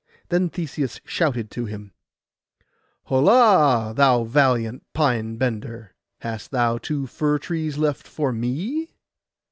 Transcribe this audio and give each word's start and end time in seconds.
Then 0.29 0.49
Theseus 0.49 0.99
shouted 1.05 1.51
to 1.51 1.65
him, 1.65 1.93
'Holla, 3.03 3.93
thou 3.95 4.23
valiant 4.23 4.81
pine 4.93 5.35
bender, 5.35 5.93
hast 6.21 6.49
thou 6.49 6.79
two 6.79 7.05
fir 7.05 7.37
trees 7.37 7.77
left 7.77 8.07
for 8.07 8.31
me? 8.33 8.95